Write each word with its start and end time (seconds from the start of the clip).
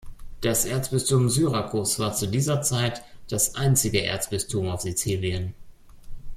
Das 0.41 0.65
Erzbistum 0.65 1.29
Syrakus 1.29 1.99
war 1.99 2.15
zu 2.15 2.25
dieser 2.27 2.63
Zeit 2.63 3.03
das 3.29 3.53
einzige 3.53 4.03
Erzbistum 4.03 4.67
auf 4.67 4.81
Sizilien. 4.81 5.53